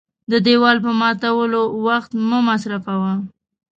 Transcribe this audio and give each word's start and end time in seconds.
د 0.31 0.33
دېوال 0.45 0.77
په 0.85 0.91
ماتولو 1.01 1.61
وخت 1.85 2.11
مه 2.29 2.39
مصرفوه. 2.49 3.13